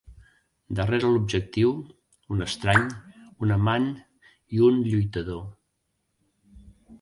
[0.79, 1.73] Darrera l'objectiu,
[2.35, 2.87] un estrany,
[3.47, 3.87] un amant
[4.57, 5.45] i un lluitador...